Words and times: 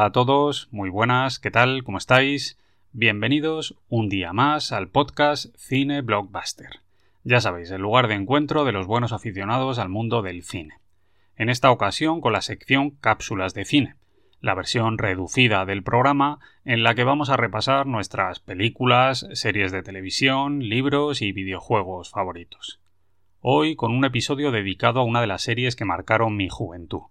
Hola 0.00 0.06
a 0.06 0.12
todos, 0.12 0.68
muy 0.70 0.88
buenas, 0.88 1.38
¿qué 1.38 1.50
tal? 1.50 1.84
¿Cómo 1.84 1.98
estáis? 1.98 2.58
Bienvenidos 2.92 3.76
un 3.90 4.08
día 4.08 4.32
más 4.32 4.72
al 4.72 4.88
podcast 4.88 5.54
Cine 5.58 6.00
Blockbuster. 6.00 6.80
Ya 7.22 7.42
sabéis, 7.42 7.70
el 7.70 7.82
lugar 7.82 8.08
de 8.08 8.14
encuentro 8.14 8.64
de 8.64 8.72
los 8.72 8.86
buenos 8.86 9.12
aficionados 9.12 9.78
al 9.78 9.90
mundo 9.90 10.22
del 10.22 10.42
cine. 10.42 10.76
En 11.36 11.50
esta 11.50 11.70
ocasión 11.70 12.22
con 12.22 12.32
la 12.32 12.40
sección 12.40 12.92
Cápsulas 12.92 13.52
de 13.52 13.66
cine, 13.66 13.96
la 14.40 14.54
versión 14.54 14.96
reducida 14.96 15.66
del 15.66 15.82
programa 15.82 16.38
en 16.64 16.82
la 16.82 16.94
que 16.94 17.04
vamos 17.04 17.28
a 17.28 17.36
repasar 17.36 17.84
nuestras 17.84 18.40
películas, 18.40 19.26
series 19.34 19.70
de 19.70 19.82
televisión, 19.82 20.60
libros 20.60 21.20
y 21.20 21.32
videojuegos 21.32 22.08
favoritos. 22.08 22.80
Hoy 23.42 23.76
con 23.76 23.92
un 23.92 24.06
episodio 24.06 24.50
dedicado 24.50 25.00
a 25.00 25.04
una 25.04 25.20
de 25.20 25.26
las 25.26 25.42
series 25.42 25.76
que 25.76 25.84
marcaron 25.84 26.38
mi 26.38 26.48
juventud, 26.48 27.02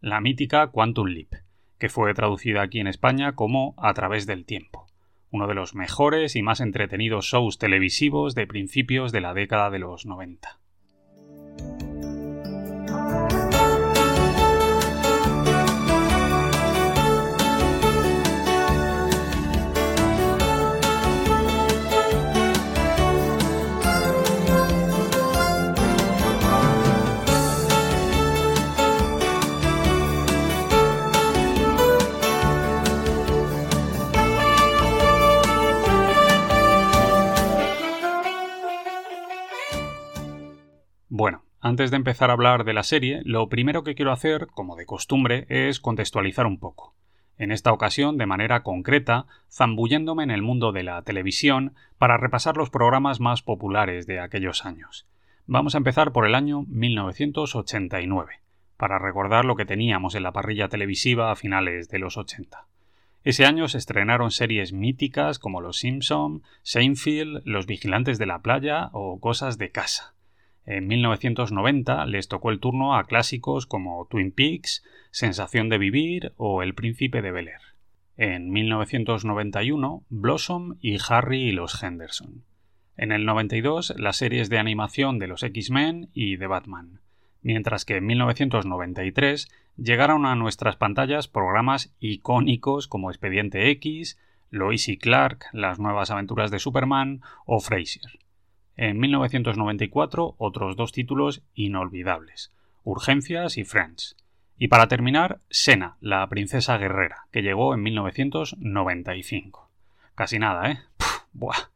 la 0.00 0.22
mítica 0.22 0.68
Quantum 0.68 1.08
Leap 1.08 1.47
que 1.78 1.88
fue 1.88 2.12
traducida 2.14 2.62
aquí 2.62 2.80
en 2.80 2.86
España 2.86 3.34
como 3.34 3.74
A 3.78 3.94
través 3.94 4.26
del 4.26 4.44
tiempo, 4.44 4.86
uno 5.30 5.46
de 5.46 5.54
los 5.54 5.74
mejores 5.74 6.36
y 6.36 6.42
más 6.42 6.60
entretenidos 6.60 7.26
shows 7.26 7.58
televisivos 7.58 8.34
de 8.34 8.46
principios 8.46 9.12
de 9.12 9.20
la 9.20 9.34
década 9.34 9.70
de 9.70 9.78
los 9.78 10.06
90. 10.06 10.58
Antes 41.60 41.90
de 41.90 41.96
empezar 41.96 42.30
a 42.30 42.34
hablar 42.34 42.64
de 42.64 42.72
la 42.72 42.82
serie, 42.82 43.20
lo 43.24 43.48
primero 43.48 43.82
que 43.82 43.94
quiero 43.94 44.12
hacer, 44.12 44.46
como 44.48 44.76
de 44.76 44.86
costumbre, 44.86 45.46
es 45.48 45.80
contextualizar 45.80 46.46
un 46.46 46.58
poco. 46.58 46.94
En 47.36 47.52
esta 47.52 47.72
ocasión, 47.72 48.16
de 48.16 48.26
manera 48.26 48.62
concreta, 48.62 49.26
zambulléndome 49.50 50.24
en 50.24 50.30
el 50.30 50.42
mundo 50.42 50.72
de 50.72 50.82
la 50.82 51.02
televisión 51.02 51.74
para 51.98 52.16
repasar 52.16 52.56
los 52.56 52.70
programas 52.70 53.20
más 53.20 53.42
populares 53.42 54.06
de 54.06 54.20
aquellos 54.20 54.64
años. 54.64 55.06
Vamos 55.46 55.74
a 55.74 55.78
empezar 55.78 56.12
por 56.12 56.26
el 56.26 56.34
año 56.34 56.64
1989, 56.68 58.40
para 58.76 58.98
recordar 58.98 59.44
lo 59.44 59.56
que 59.56 59.64
teníamos 59.64 60.14
en 60.14 60.24
la 60.24 60.32
parrilla 60.32 60.68
televisiva 60.68 61.30
a 61.30 61.36
finales 61.36 61.88
de 61.88 61.98
los 61.98 62.16
80. 62.16 62.66
Ese 63.24 63.46
año 63.46 63.66
se 63.68 63.78
estrenaron 63.78 64.30
series 64.30 64.72
míticas 64.72 65.38
como 65.38 65.60
Los 65.60 65.78
Simpson, 65.78 66.42
Seinfeld, 66.62 67.42
Los 67.44 67.66
Vigilantes 67.66 68.18
de 68.18 68.26
la 68.26 68.42
Playa 68.42 68.90
o 68.92 69.20
Cosas 69.20 69.58
de 69.58 69.70
Casa. 69.70 70.14
En 70.70 70.86
1990 70.86 72.04
les 72.04 72.28
tocó 72.28 72.50
el 72.50 72.60
turno 72.60 72.94
a 72.94 73.04
clásicos 73.04 73.64
como 73.64 74.06
Twin 74.10 74.32
Peaks, 74.32 74.84
Sensación 75.10 75.70
de 75.70 75.78
Vivir 75.78 76.34
o 76.36 76.62
El 76.62 76.74
Príncipe 76.74 77.22
de 77.22 77.30
Bel 77.30 77.48
Air. 77.48 77.62
En 78.18 78.50
1991, 78.50 80.04
Blossom 80.10 80.76
y 80.82 80.98
Harry 81.08 81.44
y 81.44 81.52
los 81.52 81.82
Henderson. 81.82 82.44
En 82.98 83.12
el 83.12 83.24
92, 83.24 83.94
las 83.96 84.18
series 84.18 84.50
de 84.50 84.58
animación 84.58 85.18
de 85.18 85.28
los 85.28 85.42
X-Men 85.42 86.10
y 86.12 86.36
de 86.36 86.46
Batman. 86.46 87.00
Mientras 87.40 87.86
que 87.86 87.96
en 87.96 88.04
1993 88.04 89.48
llegaron 89.78 90.26
a 90.26 90.34
nuestras 90.34 90.76
pantallas 90.76 91.28
programas 91.28 91.94
icónicos 91.98 92.88
como 92.88 93.10
Expediente 93.10 93.70
X, 93.70 94.18
Lois 94.50 94.86
y 94.90 94.98
Clark, 94.98 95.46
Las 95.54 95.78
nuevas 95.78 96.10
aventuras 96.10 96.50
de 96.50 96.58
Superman 96.58 97.22
o 97.46 97.58
Frasier. 97.60 98.18
En 98.80 99.00
1994, 99.00 100.36
otros 100.38 100.76
dos 100.76 100.92
títulos 100.92 101.42
inolvidables, 101.56 102.52
Urgencias 102.84 103.58
y 103.58 103.64
Friends. 103.64 104.16
Y 104.56 104.68
para 104.68 104.86
terminar, 104.86 105.40
Sena, 105.50 105.96
la 106.00 106.24
princesa 106.28 106.78
guerrera, 106.78 107.26
que 107.32 107.42
llegó 107.42 107.74
en 107.74 107.82
1995. 107.82 109.68
Casi 110.14 110.38
nada, 110.38 110.70
¿eh? 110.70 110.78
buah. 111.32 111.70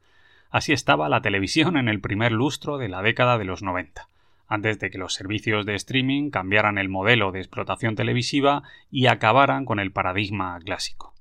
Así 0.49 0.71
estaba 0.71 1.09
la 1.09 1.21
televisión 1.21 1.75
en 1.75 1.89
el 1.89 1.99
primer 1.99 2.31
lustro 2.31 2.77
de 2.77 2.87
la 2.87 3.01
década 3.01 3.37
de 3.37 3.43
los 3.43 3.63
90, 3.63 4.07
antes 4.47 4.79
de 4.79 4.89
que 4.89 4.97
los 4.97 5.13
servicios 5.13 5.65
de 5.65 5.75
streaming 5.75 6.29
cambiaran 6.29 6.77
el 6.77 6.87
modelo 6.87 7.33
de 7.33 7.39
explotación 7.39 7.95
televisiva 7.95 8.63
y 8.89 9.07
acabaran 9.07 9.65
con 9.65 9.81
el 9.81 9.91
paradigma 9.91 10.57
clásico. 10.63 11.13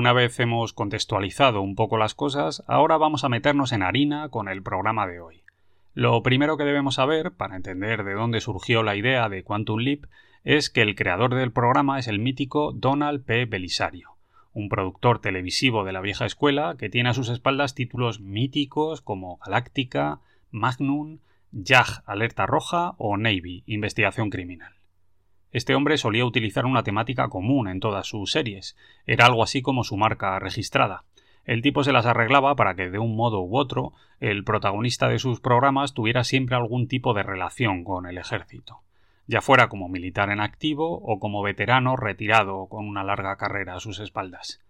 Una 0.00 0.14
vez 0.14 0.40
hemos 0.40 0.72
contextualizado 0.72 1.60
un 1.60 1.74
poco 1.74 1.98
las 1.98 2.14
cosas, 2.14 2.64
ahora 2.66 2.96
vamos 2.96 3.22
a 3.22 3.28
meternos 3.28 3.70
en 3.72 3.82
harina 3.82 4.30
con 4.30 4.48
el 4.48 4.62
programa 4.62 5.06
de 5.06 5.20
hoy. 5.20 5.42
Lo 5.92 6.22
primero 6.22 6.56
que 6.56 6.64
debemos 6.64 6.94
saber, 6.94 7.32
para 7.32 7.54
entender 7.54 8.02
de 8.04 8.14
dónde 8.14 8.40
surgió 8.40 8.82
la 8.82 8.96
idea 8.96 9.28
de 9.28 9.44
Quantum 9.44 9.78
Leap, 9.78 10.06
es 10.42 10.70
que 10.70 10.80
el 10.80 10.94
creador 10.94 11.34
del 11.34 11.52
programa 11.52 11.98
es 11.98 12.08
el 12.08 12.18
mítico 12.18 12.72
Donald 12.72 13.22
P. 13.26 13.44
Belisario, 13.44 14.12
un 14.54 14.70
productor 14.70 15.20
televisivo 15.20 15.84
de 15.84 15.92
la 15.92 16.00
vieja 16.00 16.24
escuela 16.24 16.76
que 16.78 16.88
tiene 16.88 17.10
a 17.10 17.14
sus 17.14 17.28
espaldas 17.28 17.74
títulos 17.74 18.20
míticos 18.20 19.02
como 19.02 19.36
Galáctica, 19.44 20.20
Magnum, 20.50 21.18
JAG 21.52 22.02
Alerta 22.06 22.46
Roja 22.46 22.94
o 22.96 23.18
Navy 23.18 23.64
Investigación 23.66 24.30
Criminal. 24.30 24.79
Este 25.52 25.74
hombre 25.74 25.98
solía 25.98 26.24
utilizar 26.24 26.64
una 26.64 26.84
temática 26.84 27.28
común 27.28 27.68
en 27.68 27.80
todas 27.80 28.06
sus 28.06 28.30
series, 28.30 28.76
era 29.06 29.26
algo 29.26 29.42
así 29.42 29.62
como 29.62 29.82
su 29.82 29.96
marca 29.96 30.38
registrada. 30.38 31.04
El 31.44 31.62
tipo 31.62 31.82
se 31.82 31.92
las 31.92 32.06
arreglaba 32.06 32.54
para 32.54 32.76
que, 32.76 32.90
de 32.90 32.98
un 32.98 33.16
modo 33.16 33.40
u 33.40 33.56
otro, 33.56 33.92
el 34.20 34.44
protagonista 34.44 35.08
de 35.08 35.18
sus 35.18 35.40
programas 35.40 35.94
tuviera 35.94 36.22
siempre 36.22 36.54
algún 36.54 36.86
tipo 36.86 37.14
de 37.14 37.24
relación 37.24 37.82
con 37.82 38.06
el 38.06 38.18
ejército, 38.18 38.82
ya 39.26 39.40
fuera 39.40 39.68
como 39.68 39.88
militar 39.88 40.30
en 40.30 40.40
activo 40.40 41.00
o 41.02 41.18
como 41.18 41.42
veterano 41.42 41.96
retirado 41.96 42.66
con 42.66 42.86
una 42.86 43.02
larga 43.02 43.36
carrera 43.36 43.74
a 43.74 43.80
sus 43.80 43.98
espaldas. 43.98 44.60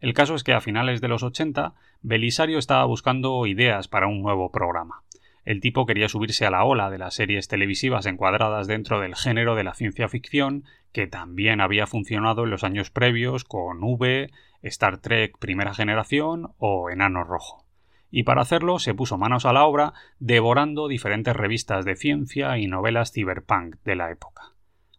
El 0.00 0.14
caso 0.14 0.36
es 0.36 0.44
que 0.44 0.52
a 0.52 0.60
finales 0.60 1.00
de 1.00 1.08
los 1.08 1.24
80, 1.24 1.74
Belisario 2.02 2.58
estaba 2.58 2.84
buscando 2.84 3.44
ideas 3.46 3.88
para 3.88 4.06
un 4.06 4.22
nuevo 4.22 4.52
programa. 4.52 5.02
El 5.44 5.60
tipo 5.60 5.86
quería 5.86 6.08
subirse 6.08 6.46
a 6.46 6.50
la 6.50 6.64
ola 6.64 6.90
de 6.90 6.98
las 6.98 7.14
series 7.14 7.48
televisivas 7.48 8.06
encuadradas 8.06 8.66
dentro 8.66 9.00
del 9.00 9.14
género 9.14 9.54
de 9.54 9.64
la 9.64 9.74
ciencia 9.74 10.08
ficción, 10.08 10.64
que 10.92 11.06
también 11.06 11.60
había 11.60 11.86
funcionado 11.86 12.44
en 12.44 12.50
los 12.50 12.64
años 12.64 12.90
previos 12.90 13.44
con 13.44 13.82
V, 13.82 14.30
Star 14.62 14.98
Trek 14.98 15.38
Primera 15.38 15.74
Generación 15.74 16.52
o 16.58 16.90
Enano 16.90 17.24
Rojo. 17.24 17.64
Y 18.10 18.22
para 18.22 18.42
hacerlo 18.42 18.78
se 18.78 18.94
puso 18.94 19.18
manos 19.18 19.44
a 19.44 19.52
la 19.52 19.64
obra 19.64 19.92
devorando 20.18 20.88
diferentes 20.88 21.36
revistas 21.36 21.84
de 21.84 21.96
ciencia 21.96 22.56
y 22.58 22.66
novelas 22.66 23.12
cyberpunk 23.12 23.76
de 23.84 23.96
la 23.96 24.10
época. 24.10 24.54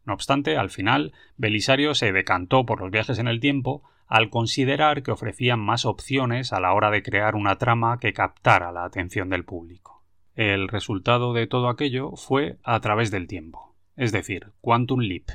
No 0.06 0.14
obstante, 0.14 0.58
al 0.58 0.70
final, 0.70 1.14
Belisario 1.38 1.94
se 1.94 2.12
decantó 2.12 2.66
por 2.66 2.82
los 2.82 2.92
viajes 2.92 3.20
en 3.20 3.28
el 3.28 3.40
tiempo 3.40 3.84
al 4.08 4.30
considerar 4.30 5.04
que 5.04 5.12
ofrecían 5.12 5.60
más 5.60 5.86
opciones 5.86 6.52
a 6.52 6.60
la 6.60 6.74
hora 6.74 6.90
de 6.90 7.04
crear 7.04 7.36
una 7.36 7.58
trama 7.58 8.00
que 8.00 8.14
captara 8.14 8.72
la 8.72 8.84
atención 8.84 9.30
del 9.30 9.46
público. 9.46 9.99
El 10.40 10.70
resultado 10.70 11.34
de 11.34 11.48
todo 11.48 11.68
aquello 11.68 12.16
fue 12.16 12.60
A 12.64 12.80
través 12.80 13.12
del 13.12 13.28
tiempo, 13.28 13.76
es 13.98 14.14
decir, 14.14 14.54
Quantum 14.62 15.02
Leap, 15.02 15.32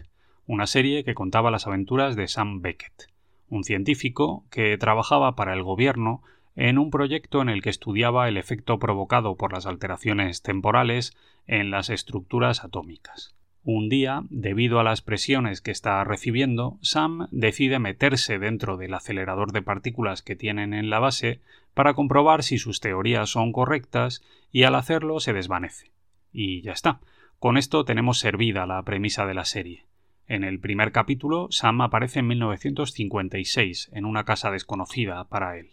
una 0.47 0.67
serie 0.67 1.05
que 1.05 1.13
contaba 1.13 1.51
las 1.51 1.67
aventuras 1.67 2.17
de 2.17 2.27
Sam 2.27 2.63
Beckett, 2.63 3.13
un 3.51 3.65
científico 3.65 4.47
que 4.51 4.79
trabajaba 4.79 5.35
para 5.35 5.53
el 5.53 5.63
gobierno 5.63 6.23
en 6.57 6.79
un 6.79 6.91
proyecto 6.91 7.43
en 7.43 7.51
el 7.51 7.61
que 7.61 7.69
estudiaba 7.69 8.29
el 8.29 8.39
efecto 8.39 8.79
provocado 8.79 9.37
por 9.37 9.53
las 9.53 9.67
alteraciones 9.67 10.41
temporales 10.41 11.15
en 11.47 11.71
las 11.71 11.91
estructuras 11.91 12.65
atómicas. 12.65 13.35
Un 13.67 13.89
día, 13.89 14.25
debido 14.29 14.79
a 14.79 14.85
las 14.85 15.01
presiones 15.01 15.63
que 15.63 15.71
está 15.71 16.05
recibiendo, 16.05 16.77
Sam 16.83 17.29
decide 17.31 17.79
meterse 17.79 18.39
dentro 18.39 18.77
del 18.77 18.93
acelerador 18.93 19.53
de 19.53 19.63
partículas 19.63 20.21
que 20.21 20.37
tienen 20.37 20.75
en 20.75 20.91
la 20.91 20.99
base 20.99 21.41
para 21.73 21.95
comprobar 21.95 22.43
si 22.43 22.59
sus 22.59 22.81
teorías 22.81 23.31
son 23.31 23.53
correctas 23.53 24.23
y 24.53 24.65
al 24.65 24.75
hacerlo 24.75 25.19
se 25.19 25.33
desvanece. 25.33 25.93
Y 26.31 26.61
ya 26.61 26.73
está. 26.73 27.01
Con 27.39 27.57
esto 27.57 27.87
tenemos 27.87 28.19
servida 28.19 28.67
la 28.67 28.83
premisa 28.83 29.25
de 29.25 29.35
la 29.35 29.47
serie. 29.47 29.87
En 30.29 30.45
el 30.45 30.61
primer 30.61 30.93
capítulo, 30.93 31.49
Sam 31.51 31.81
aparece 31.81 32.19
en 32.19 32.27
1956 32.27 33.91
en 33.95 34.05
una 34.05 34.25
casa 34.25 34.51
desconocida 34.51 35.25
para 35.25 35.57
él. 35.57 35.71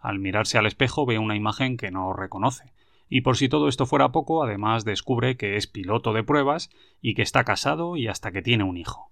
Al 0.00 0.18
mirarse 0.18 0.58
al 0.58 0.66
espejo 0.66 1.06
ve 1.06 1.20
una 1.20 1.36
imagen 1.36 1.76
que 1.76 1.92
no 1.92 2.12
reconoce, 2.12 2.72
y 3.08 3.22
por 3.22 3.36
si 3.36 3.48
todo 3.48 3.68
esto 3.68 3.86
fuera 3.86 4.12
poco, 4.12 4.42
además 4.42 4.84
descubre 4.84 5.36
que 5.36 5.56
es 5.56 5.66
piloto 5.66 6.12
de 6.12 6.22
pruebas 6.22 6.70
y 7.00 7.14
que 7.14 7.22
está 7.22 7.44
casado 7.44 7.96
y 7.96 8.08
hasta 8.08 8.32
que 8.32 8.42
tiene 8.42 8.64
un 8.64 8.76
hijo. 8.76 9.10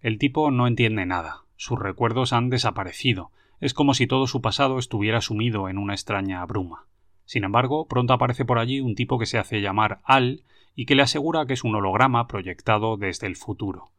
El 0.00 0.18
tipo 0.18 0.50
no 0.50 0.66
entiende 0.66 1.06
nada, 1.06 1.44
sus 1.56 1.78
recuerdos 1.78 2.32
han 2.32 2.50
desaparecido, 2.50 3.30
es 3.60 3.74
como 3.74 3.94
si 3.94 4.06
todo 4.06 4.26
su 4.26 4.40
pasado 4.42 4.78
estuviera 4.78 5.20
sumido 5.20 5.68
en 5.68 5.78
una 5.78 5.94
extraña 5.94 6.44
bruma. 6.44 6.86
Sin 7.24 7.44
embargo, 7.44 7.86
pronto 7.86 8.12
aparece 8.12 8.44
por 8.44 8.58
allí 8.58 8.80
un 8.80 8.94
tipo 8.94 9.18
que 9.18 9.26
se 9.26 9.38
hace 9.38 9.60
llamar 9.60 10.00
Al 10.04 10.42
y 10.74 10.86
que 10.86 10.94
le 10.94 11.02
asegura 11.02 11.46
que 11.46 11.54
es 11.54 11.64
un 11.64 11.74
holograma 11.74 12.26
proyectado 12.26 12.96
desde 12.96 13.26
el 13.26 13.36
futuro. 13.36 13.90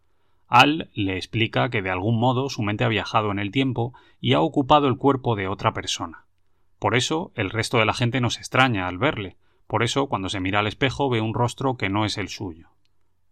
Al 0.48 0.92
le 0.94 1.16
explica 1.16 1.70
que 1.70 1.82
de 1.82 1.90
algún 1.90 2.20
modo 2.20 2.50
su 2.50 2.62
mente 2.62 2.84
ha 2.84 2.90
viajado 2.90 3.32
en 3.32 3.40
el 3.40 3.52
tiempo 3.52 3.94
y 4.20 4.34
ha 4.34 4.42
ocupado 4.42 4.88
el 4.88 4.98
cuerpo 4.98 5.36
de 5.36 5.48
otra 5.48 5.74
persona. 5.74 6.25
Por 6.86 6.94
eso 6.96 7.32
el 7.34 7.50
resto 7.50 7.80
de 7.80 7.86
la 7.86 7.96
gente 7.96 8.22
nos 8.22 8.38
extraña 8.38 8.88
al 8.88 9.00
verle, 9.00 9.38
por 9.66 9.82
eso 9.82 10.06
cuando 10.06 10.30
se 10.30 10.40
mira 10.40 10.60
al 10.60 10.68
espejo 10.68 11.10
ve 11.10 11.20
un 11.20 11.34
rostro 11.34 11.78
que 11.78 11.90
no 11.90 12.06
es 12.06 12.20
el 12.20 12.30
suyo. 12.30 12.68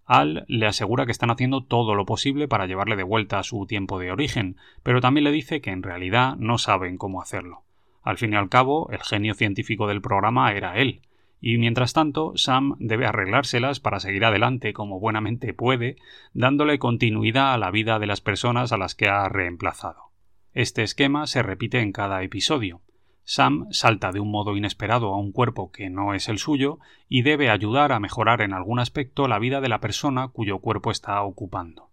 Al 0.06 0.44
le 0.48 0.66
asegura 0.66 1.06
que 1.06 1.12
están 1.12 1.30
haciendo 1.30 1.64
todo 1.64 1.94
lo 1.94 2.08
posible 2.08 2.48
para 2.48 2.66
llevarle 2.66 2.96
de 2.96 3.04
vuelta 3.04 3.38
a 3.38 3.44
su 3.44 3.68
tiempo 3.68 4.00
de 4.00 4.12
origen, 4.12 4.58
pero 4.82 5.02
también 5.02 5.26
le 5.26 5.32
dice 5.32 5.62
que 5.62 5.70
en 5.70 5.84
realidad 5.84 6.36
no 6.38 6.58
saben 6.58 6.98
cómo 6.98 7.22
hacerlo. 7.22 7.62
Al 8.02 8.18
fin 8.18 8.34
y 8.34 8.38
al 8.38 8.50
cabo, 8.50 8.90
el 8.90 9.04
genio 9.04 9.36
científico 9.36 9.86
del 9.86 10.02
programa 10.02 10.52
era 10.54 10.80
él, 10.80 11.04
y 11.40 11.60
mientras 11.60 11.94
tanto 11.94 12.34
Sam 12.36 12.76
debe 12.80 13.06
arreglárselas 13.06 13.80
para 13.80 14.00
seguir 14.00 14.26
adelante 14.26 14.74
como 14.74 15.00
buenamente 15.00 15.54
puede, 15.54 15.98
dándole 16.34 16.80
continuidad 16.80 17.54
a 17.54 17.60
la 17.60 17.70
vida 17.70 18.00
de 18.00 18.08
las 18.08 18.20
personas 18.20 18.72
a 18.72 18.80
las 18.80 18.96
que 18.96 19.10
ha 19.10 19.30
reemplazado. 19.30 20.06
Este 20.54 20.82
esquema 20.82 21.28
se 21.28 21.44
repite 21.44 21.82
en 21.82 21.92
cada 21.92 22.24
episodio. 22.24 22.82
Sam 23.26 23.68
salta 23.72 24.12
de 24.12 24.20
un 24.20 24.30
modo 24.30 24.58
inesperado 24.58 25.14
a 25.14 25.18
un 25.18 25.32
cuerpo 25.32 25.72
que 25.72 25.90
no 25.90 26.14
es 26.14 26.28
el 26.28 26.38
suyo 26.38 26.80
y 27.08 27.22
debe 27.22 27.50
ayudar 27.50 27.92
a 27.92 28.00
mejorar 28.00 28.42
en 28.42 28.54
algún 28.54 28.80
aspecto 28.80 29.28
la 29.28 29.40
vida 29.40 29.62
de 29.62 29.70
la 29.70 29.80
persona 29.80 30.28
cuyo 30.28 30.60
cuerpo 30.60 30.92
está 30.92 31.22
ocupando. 31.24 31.90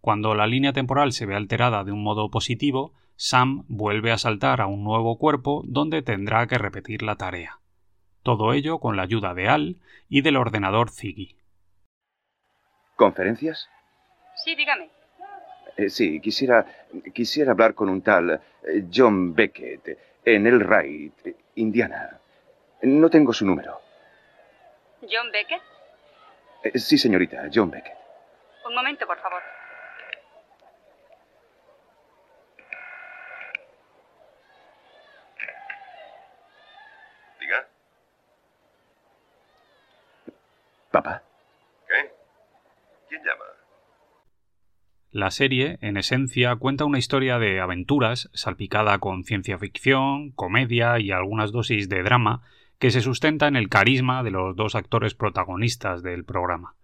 Cuando 0.00 0.34
la 0.34 0.46
línea 0.46 0.72
temporal 0.72 1.12
se 1.12 1.26
ve 1.26 1.34
alterada 1.34 1.82
de 1.82 1.92
un 1.92 2.02
modo 2.02 2.30
positivo, 2.30 2.92
Sam 3.16 3.64
vuelve 3.68 4.12
a 4.12 4.18
saltar 4.18 4.60
a 4.60 4.66
un 4.66 4.84
nuevo 4.84 5.18
cuerpo 5.18 5.62
donde 5.66 6.02
tendrá 6.02 6.46
que 6.46 6.58
repetir 6.58 7.02
la 7.02 7.16
tarea. 7.16 7.60
Todo 8.22 8.52
ello 8.52 8.78
con 8.78 8.96
la 8.96 9.04
ayuda 9.04 9.34
de 9.34 9.48
Al 9.48 9.76
y 10.08 10.20
del 10.20 10.36
ordenador 10.36 10.90
Ziggy. 10.90 11.36
¿Conferencias? 12.96 13.68
Sí, 14.44 14.54
dígame. 14.54 14.90
Eh, 15.76 15.88
sí, 15.90 16.20
quisiera, 16.20 16.66
quisiera 17.14 17.52
hablar 17.52 17.74
con 17.74 17.88
un 17.88 18.02
tal 18.02 18.30
eh, 18.30 18.84
John 18.92 19.34
Beckett 19.34 19.98
en 20.26 20.44
El 20.46 20.58
Wright, 20.64 21.36
Indiana. 21.54 22.18
No 22.82 23.08
tengo 23.08 23.32
su 23.32 23.46
número. 23.46 23.80
¿John 25.00 25.30
Beckett? 25.30 25.62
Eh, 26.64 26.78
sí, 26.78 26.98
señorita, 26.98 27.48
John 27.54 27.70
Beckett. 27.70 27.96
Un 28.66 28.74
momento, 28.74 29.06
por 29.06 29.18
favor. 29.20 29.40
Diga. 37.38 37.68
¿Papá? 40.90 41.22
¿Qué? 41.86 42.10
¿Quién 43.08 43.22
llama? 43.22 43.44
La 45.12 45.30
serie, 45.30 45.78
en 45.80 45.96
esencia, 45.96 46.56
cuenta 46.56 46.84
una 46.84 46.98
historia 46.98 47.38
de 47.38 47.60
aventuras 47.60 48.28
salpicada 48.34 48.98
con 48.98 49.24
ciencia 49.24 49.58
ficción, 49.58 50.32
comedia 50.32 50.98
y 50.98 51.10
algunas 51.10 51.52
dosis 51.52 51.88
de 51.88 52.02
drama 52.02 52.42
que 52.78 52.90
se 52.90 53.00
sustenta 53.00 53.48
en 53.48 53.56
el 53.56 53.68
carisma 53.68 54.22
de 54.22 54.30
los 54.30 54.56
dos 54.56 54.74
actores 54.74 55.14
protagonistas 55.14 56.02
del 56.02 56.24
programa, 56.24 56.74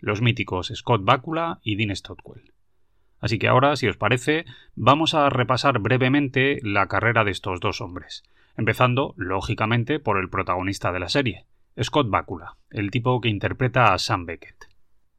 los 0.00 0.22
míticos 0.22 0.72
Scott 0.74 1.04
Bakula 1.04 1.60
y 1.62 1.76
Dean 1.76 1.94
Stockwell. 1.94 2.52
Así 3.20 3.38
que 3.38 3.48
ahora, 3.48 3.76
si 3.76 3.86
os 3.86 3.96
parece, 3.96 4.46
vamos 4.74 5.14
a 5.14 5.28
repasar 5.30 5.78
brevemente 5.78 6.60
la 6.62 6.88
carrera 6.88 7.24
de 7.24 7.30
estos 7.30 7.60
dos 7.60 7.80
hombres, 7.80 8.24
empezando, 8.56 9.14
lógicamente, 9.16 10.00
por 10.00 10.18
el 10.18 10.28
protagonista 10.28 10.92
de 10.92 11.00
la 11.00 11.08
serie, 11.08 11.46
Scott 11.80 12.10
Bakula, 12.10 12.56
el 12.70 12.90
tipo 12.90 13.20
que 13.20 13.28
interpreta 13.28 13.92
a 13.92 13.98
Sam 13.98 14.26
Beckett. 14.26 14.71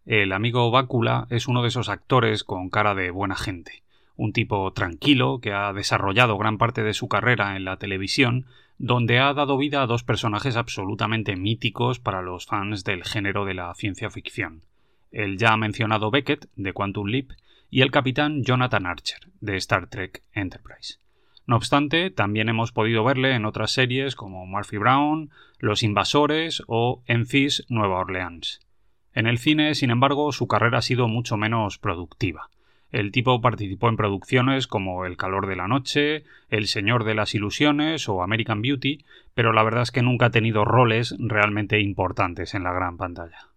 El 0.06 0.34
amigo 0.34 0.70
Bácula 0.70 1.28
es 1.30 1.48
uno 1.48 1.62
de 1.62 1.70
esos 1.70 1.88
actores 1.88 2.44
con 2.44 2.70
cara 2.70 2.94
de 2.94 3.10
buena 3.10 3.36
gente, 3.36 3.84
un 4.18 4.34
tipo 4.34 4.74
tranquilo 4.74 5.40
que 5.40 5.54
ha 5.54 5.72
desarrollado 5.72 6.38
gran 6.38 6.58
parte 6.58 6.84
de 6.84 6.94
su 6.94 7.08
carrera 7.08 7.56
en 7.56 7.64
la 7.64 7.78
televisión, 7.78 8.46
donde 8.78 9.20
ha 9.20 9.34
dado 9.34 9.58
vida 9.58 9.82
a 9.82 9.88
dos 9.88 10.04
personajes 10.04 10.58
absolutamente 10.58 11.38
míticos 11.38 12.00
para 12.00 12.22
los 12.22 12.48
fans 12.48 12.84
del 12.84 13.06
género 13.06 13.46
de 13.46 13.54
la 13.54 13.74
ciencia 13.76 14.10
ficción. 14.10 14.64
El 15.14 15.38
ya 15.38 15.56
mencionado 15.56 16.12
Beckett, 16.12 16.50
de 16.58 16.74
Quantum 16.74 17.08
Leap, 17.08 17.32
y 17.70 17.82
el 17.82 17.92
capitán 17.92 18.44
Jonathan 18.44 18.86
Archer, 18.86 19.30
de 19.40 19.56
Star 19.56 19.88
Trek 19.88 20.22
Enterprise. 20.34 20.98
No 21.48 21.56
obstante, 21.56 22.10
también 22.10 22.50
hemos 22.50 22.74
podido 22.74 23.06
verle 23.06 23.36
en 23.36 23.46
otras 23.46 23.72
series 23.72 24.16
como 24.16 24.46
Murphy 24.46 24.78
Brown, 24.78 25.30
Los 25.60 25.82
Invasores 25.82 26.62
o 26.68 27.02
Enfis 27.06 27.66
Nueva 27.70 28.00
Orleans. 28.00 28.60
En 29.14 29.28
el 29.28 29.38
cine, 29.38 29.76
sin 29.76 29.92
embargo, 29.92 30.32
su 30.32 30.48
carrera 30.48 30.80
ha 30.80 30.82
sido 30.82 31.08
mucho 31.08 31.38
menos 31.38 31.78
productiva. 31.78 32.50
El 32.92 33.12
tipo 33.12 33.42
participó 33.42 33.90
en 33.90 33.98
producciones 33.98 34.68
como 34.68 35.06
El 35.06 35.18
calor 35.18 35.48
de 35.48 35.56
la 35.56 35.68
noche, 35.68 36.26
El 36.50 36.68
señor 36.68 37.04
de 37.04 37.16
las 37.16 37.34
ilusiones 37.34 38.08
o 38.08 38.22
American 38.22 38.62
Beauty, 38.62 39.04
pero 39.34 39.52
la 39.52 39.64
verdad 39.64 39.82
es 39.82 39.92
que 39.92 40.04
nunca 40.04 40.28
ha 40.28 40.32
tenido 40.32 40.64
roles 40.64 41.16
realmente 41.18 41.80
importantes 41.80 42.54
en 42.54 42.64
la 42.64 42.72
gran 42.72 42.98
pantalla. 42.98 43.50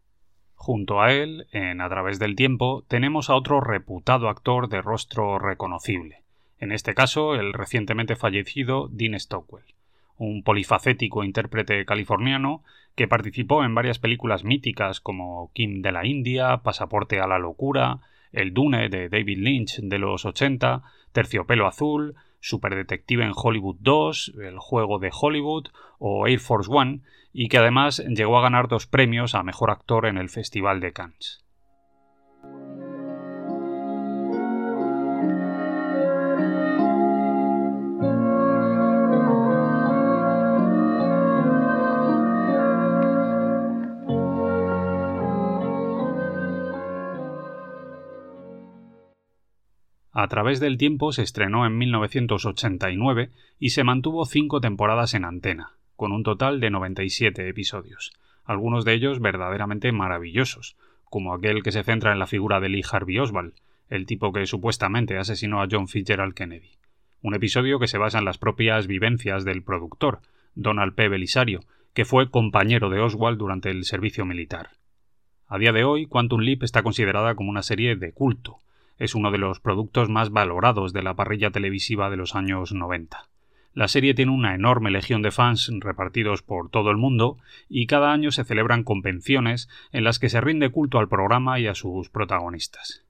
Junto 0.55 1.03
a 1.03 1.13
él, 1.13 1.47
en 1.53 1.83
A 1.83 1.89
través 1.89 2.19
del 2.19 2.35
tiempo, 2.35 2.85
tenemos 2.89 3.29
a 3.29 3.35
otro 3.35 3.61
reputado 3.61 4.31
actor 4.31 4.69
de 4.69 4.81
rostro 4.81 5.39
reconocible, 5.39 6.23
en 6.59 6.73
este 6.73 6.95
caso 6.95 7.35
el 7.35 7.53
recientemente 7.53 8.17
fallecido 8.17 8.89
Dean 8.91 9.21
Stockwell, 9.21 9.76
un 10.19 10.43
polifacético 10.43 11.25
intérprete 11.25 11.85
californiano 11.85 12.63
que 12.95 13.09
participó 13.09 13.65
en 13.65 13.75
varias 13.75 13.99
películas 13.99 14.45
míticas 14.45 15.01
como 15.01 15.51
Kim 15.53 15.83
de 15.83 15.93
la 15.93 16.07
India, 16.07 16.59
Pasaporte 16.59 17.21
a 17.21 17.27
la 17.27 17.39
locura, 17.39 18.01
El 18.33 18.55
Dune 18.55 18.89
de 18.89 19.09
David 19.09 19.39
Lynch 19.39 19.81
de 19.81 19.99
los 19.99 20.25
80, 20.25 20.83
Terciopelo 21.13 21.67
Azul, 21.67 22.15
Superdetective 22.41 23.25
en 23.25 23.33
Hollywood 23.35 23.77
2, 23.81 24.35
El 24.43 24.59
Juego 24.59 24.99
de 24.99 25.11
Hollywood 25.13 25.69
o 25.99 26.27
Air 26.27 26.41
Force 26.41 26.71
One, 26.73 27.01
y 27.33 27.49
que 27.49 27.59
además 27.59 28.03
llegó 28.09 28.39
a 28.39 28.43
ganar 28.43 28.69
dos 28.69 28.87
premios 28.87 29.35
a 29.35 29.43
Mejor 29.43 29.71
Actor 29.71 30.07
en 30.07 30.17
el 30.17 30.31
Festival 30.31 30.81
de 30.81 30.93
Cannes. 30.93 31.46
A 50.19 50.29
través 50.29 50.61
del 50.61 50.79
tiempo 50.79 51.13
se 51.13 51.23
estrenó 51.23 51.67
en 51.67 51.77
1989 51.77 53.29
y 53.59 53.69
se 53.69 53.85
mantuvo 53.85 54.25
cinco 54.25 54.63
temporadas 54.63 55.13
en 55.13 55.27
antena, 55.27 55.73
con 55.95 56.11
un 56.11 56.23
total 56.23 56.59
de 56.59 56.71
97 56.71 57.47
episodios, 57.47 58.15
algunos 58.43 58.87
de 58.87 58.95
ellos 58.95 59.21
verdaderamente 59.21 59.93
maravillosos, 59.93 60.79
como 61.05 61.35
aquel 61.35 61.63
que 61.63 61.71
se 61.71 61.85
centra 61.85 62.13
en 62.15 62.19
la 62.19 62.27
figura 62.27 62.61
de 62.61 62.71
Lee 62.71 62.83
Harvey 62.91 63.19
Oswald, 63.19 63.53
el 63.91 64.07
tipo 64.07 64.33
que 64.33 64.47
supuestamente 64.47 65.19
asesinó 65.19 65.61
a 65.61 65.69
John 65.71 65.87
Fitzgerald 65.87 66.33
Kennedy. 66.33 66.79
Un 67.21 67.35
episodio 67.35 67.79
que 67.79 67.87
se 67.87 67.99
basa 67.99 68.19
en 68.19 68.25
las 68.25 68.39
propias 68.39 68.87
vivencias 68.87 69.45
del 69.45 69.63
productor, 69.63 70.21
Donald 70.55 70.95
P. 70.95 71.11
Belisario, 71.11 71.61
que 71.93 72.07
fue 72.07 72.31
compañero 72.31 72.89
de 72.89 73.01
Oswald 73.01 73.37
durante 73.37 73.69
el 73.69 73.85
servicio 73.85 74.25
militar. 74.25 74.71
A 75.47 75.59
día 75.59 75.73
de 75.73 75.85
hoy, 75.85 76.07
Quantum 76.07 76.41
Leap 76.41 76.63
está 76.63 76.83
considerada 76.83 77.35
como 77.35 77.51
una 77.51 77.63
serie 77.63 77.97
de 77.97 78.15
culto, 78.15 78.61
es 78.99 79.15
uno 79.15 79.31
de 79.31 79.39
los 79.39 79.61
productos 79.61 80.09
más 80.09 80.31
valorados 80.31 80.93
de 80.93 81.03
la 81.03 81.15
parrilla 81.15 81.51
televisiva 81.51 82.11
de 82.11 82.17
los 82.17 82.35
años 82.35 82.73
90. 82.73 83.29
La 83.75 83.89
serie 83.89 84.15
tiene 84.15 84.33
una 84.33 84.55
enorme 84.55 84.91
legión 84.91 85.21
de 85.21 85.31
fans 85.31 85.71
repartidos 85.81 86.43
por 86.43 86.71
todo 86.71 86.91
el 86.91 86.97
mundo 86.97 87.37
y 87.69 87.87
cada 87.87 88.13
año 88.13 88.31
se 88.31 88.45
celebran 88.45 88.85
convenciones 88.85 89.69
en 89.93 90.03
las 90.03 90.19
que 90.19 90.31
se 90.31 90.41
rinde 90.41 90.71
culto 90.71 90.99
al 90.99 91.09
programa 91.09 91.61
y 91.61 91.67
a 91.67 91.75
sus 91.75 92.09
protagonistas. 92.09 93.05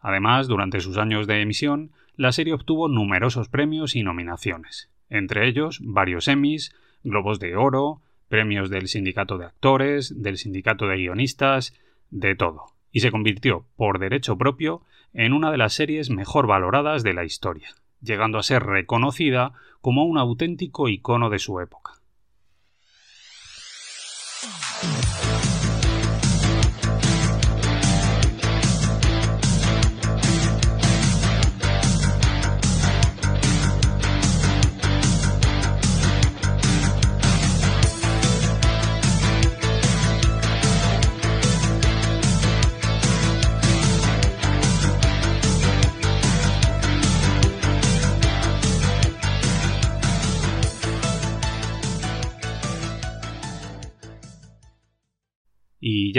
Además, 0.00 0.48
durante 0.48 0.80
sus 0.80 0.98
años 0.98 1.28
de 1.28 1.40
emisión, 1.40 1.92
la 2.16 2.32
serie 2.32 2.54
obtuvo 2.54 2.88
numerosos 2.88 3.48
premios 3.48 3.94
y 3.94 4.02
nominaciones, 4.02 4.90
entre 5.08 5.46
ellos 5.46 5.80
varios 5.84 6.26
Emmys, 6.26 6.74
Globos 7.04 7.38
de 7.38 7.54
Oro, 7.54 8.02
premios 8.28 8.70
del 8.70 8.88
Sindicato 8.88 9.38
de 9.38 9.46
Actores, 9.46 10.20
del 10.20 10.36
Sindicato 10.36 10.88
de 10.88 10.96
Guionistas, 10.96 11.74
de 12.10 12.34
todo 12.34 12.77
y 12.98 13.00
se 13.00 13.12
convirtió, 13.12 13.64
por 13.76 14.00
derecho 14.00 14.36
propio, 14.36 14.82
en 15.12 15.32
una 15.32 15.52
de 15.52 15.56
las 15.56 15.72
series 15.72 16.10
mejor 16.10 16.48
valoradas 16.48 17.04
de 17.04 17.14
la 17.14 17.24
historia, 17.24 17.68
llegando 18.02 18.38
a 18.38 18.42
ser 18.42 18.64
reconocida 18.64 19.52
como 19.80 20.02
un 20.04 20.18
auténtico 20.18 20.88
icono 20.88 21.30
de 21.30 21.38
su 21.38 21.60
época. 21.60 21.92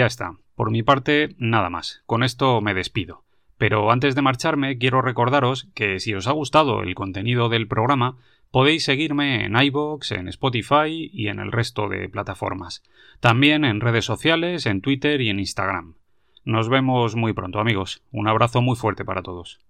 Ya 0.00 0.06
está. 0.06 0.38
Por 0.54 0.70
mi 0.70 0.82
parte, 0.82 1.34
nada 1.36 1.68
más. 1.68 2.02
Con 2.06 2.22
esto 2.22 2.62
me 2.62 2.72
despido. 2.72 3.24
Pero 3.58 3.90
antes 3.90 4.14
de 4.14 4.22
marcharme, 4.22 4.78
quiero 4.78 5.02
recordaros 5.02 5.68
que 5.74 6.00
si 6.00 6.14
os 6.14 6.26
ha 6.26 6.32
gustado 6.32 6.82
el 6.82 6.94
contenido 6.94 7.50
del 7.50 7.68
programa, 7.68 8.16
podéis 8.50 8.84
seguirme 8.84 9.44
en 9.44 9.60
iBox, 9.60 10.12
en 10.12 10.28
Spotify 10.28 11.10
y 11.12 11.28
en 11.28 11.38
el 11.38 11.52
resto 11.52 11.90
de 11.90 12.08
plataformas. 12.08 12.82
También 13.20 13.66
en 13.66 13.82
redes 13.82 14.06
sociales, 14.06 14.64
en 14.64 14.80
Twitter 14.80 15.20
y 15.20 15.28
en 15.28 15.38
Instagram. 15.38 15.96
Nos 16.46 16.70
vemos 16.70 17.14
muy 17.14 17.34
pronto, 17.34 17.60
amigos. 17.60 18.02
Un 18.10 18.26
abrazo 18.26 18.62
muy 18.62 18.76
fuerte 18.76 19.04
para 19.04 19.22
todos. 19.22 19.60